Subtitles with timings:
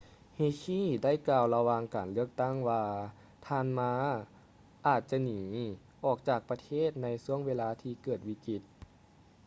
[0.57, 2.83] hsieh ໄດ້ກ່າວລະຫວ່າງການເລືອກຕັ້ງວ່າ
[3.47, 3.91] ທ່ານ ma
[4.87, 5.41] ອາດຈະໜີ
[6.05, 8.61] ອອກຈາກປະເທດໃນຊ່ວງເວລາທີ່ເກີດວິກິດ